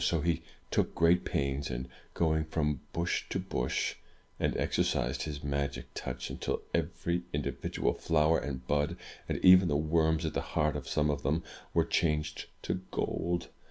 So 0.03 0.21
he 0.21 0.41
took 0.71 0.95
great 0.95 1.25
pains 1.25 1.69
in 1.69 1.87
going 2.15 2.45
from 2.45 2.81
bush 2.91 3.25
to 3.29 3.37
bush, 3.37 3.97
and 4.39 4.57
exercised 4.57 5.21
his 5.21 5.43
magic 5.43 5.93
touch 5.93 6.31
until 6.31 6.63
every 6.73 7.21
in 7.31 7.43
dividual 7.43 7.93
flower 7.93 8.39
and 8.39 8.65
bud, 8.65 8.97
and— 9.29 9.37
even 9.45 9.67
the 9.67 9.77
worms 9.77 10.25
at 10.25 10.33
the 10.33 10.41
heart 10.57 10.75
of 10.75 10.89
some 10.89 11.11
of 11.11 11.21
them, 11.21 11.43
were 11.75 11.85
changed 11.85 12.47
to 12.63 12.81
gold. 12.89 13.49